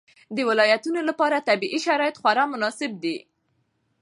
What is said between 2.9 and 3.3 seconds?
دي.